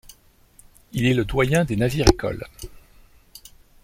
Il 0.93 1.05
est 1.05 1.13
le 1.13 1.25
doyen 1.25 1.63
des 1.63 1.75
navires-écoles. 1.75 2.47